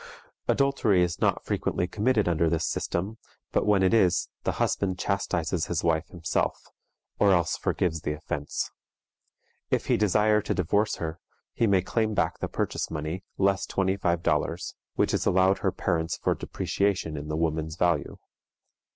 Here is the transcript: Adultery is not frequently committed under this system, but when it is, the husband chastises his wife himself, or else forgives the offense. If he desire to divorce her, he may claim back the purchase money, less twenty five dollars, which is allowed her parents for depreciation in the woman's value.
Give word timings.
Adultery 0.47 1.03
is 1.03 1.21
not 1.21 1.45
frequently 1.45 1.87
committed 1.87 2.27
under 2.27 2.49
this 2.49 2.65
system, 2.67 3.19
but 3.51 3.67
when 3.67 3.83
it 3.83 3.93
is, 3.93 4.29
the 4.45 4.53
husband 4.53 4.97
chastises 4.97 5.67
his 5.67 5.83
wife 5.83 6.07
himself, 6.07 6.59
or 7.19 7.33
else 7.33 7.55
forgives 7.55 8.01
the 8.01 8.13
offense. 8.13 8.71
If 9.69 9.85
he 9.85 9.97
desire 9.97 10.41
to 10.41 10.55
divorce 10.55 10.95
her, 10.95 11.19
he 11.53 11.67
may 11.67 11.83
claim 11.83 12.15
back 12.15 12.39
the 12.39 12.47
purchase 12.47 12.89
money, 12.89 13.23
less 13.37 13.67
twenty 13.67 13.95
five 13.95 14.23
dollars, 14.23 14.73
which 14.95 15.13
is 15.13 15.27
allowed 15.27 15.59
her 15.59 15.71
parents 15.71 16.17
for 16.17 16.33
depreciation 16.33 17.15
in 17.15 17.27
the 17.27 17.37
woman's 17.37 17.75
value. 17.75 18.17